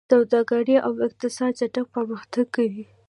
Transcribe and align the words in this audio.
سوداګري 0.13 0.75
او 0.85 0.93
اقتصاد 1.07 1.51
چټک 1.59 1.85
پرمختګ 1.95 2.45
کوي. 2.55 2.83